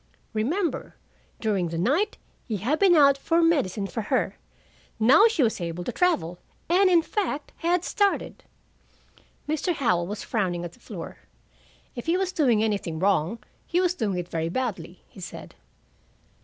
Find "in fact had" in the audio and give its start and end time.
6.89-7.83